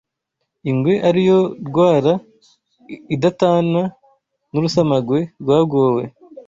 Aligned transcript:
ingwe 0.69 0.93
ari 1.07 1.21
yo 1.29 1.39
rwara 1.67 2.11
idatana 3.15 3.81
n’urusamagwe 4.51 5.19
rwagowe 5.41 6.03